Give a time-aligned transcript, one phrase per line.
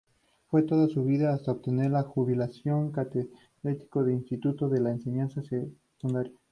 [0.47, 6.33] Fue toda su vida, hasta obtener la jubilación, catedrático de Instituto de Enseñanza Secundaria.